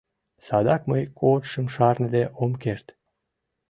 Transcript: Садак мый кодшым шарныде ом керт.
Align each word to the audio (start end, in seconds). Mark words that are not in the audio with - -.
Садак 0.45 0.81
мый 0.91 1.03
кодшым 1.19 1.65
шарныде 1.73 2.23
ом 2.41 2.51
керт. 2.63 2.87